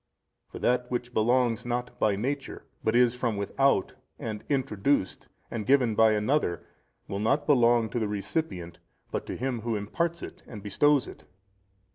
[0.47, 5.93] For that which belongs not by nature but is from without and introduced and given
[5.93, 6.65] by another,
[7.07, 8.79] will not belong to the recipient
[9.11, 11.25] but to Him who imparts it and bestows it.